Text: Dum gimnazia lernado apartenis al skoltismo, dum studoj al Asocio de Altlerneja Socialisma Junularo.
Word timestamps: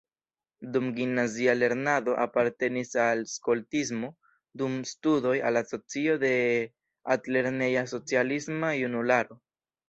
Dum 0.75 0.85
gimnazia 0.99 1.51
lernado 1.57 2.15
apartenis 2.23 2.93
al 3.03 3.21
skoltismo, 3.33 4.09
dum 4.63 4.79
studoj 4.93 5.35
al 5.51 5.61
Asocio 5.63 6.17
de 6.25 6.33
Altlerneja 7.17 7.85
Socialisma 7.93 8.73
Junularo. 8.81 9.41